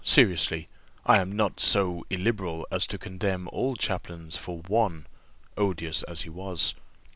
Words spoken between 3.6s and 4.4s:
chaplains